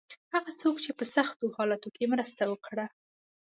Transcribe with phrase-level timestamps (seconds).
[0.33, 2.85] هغه څوک چې په سختو حالاتو کې مرسته وکړه.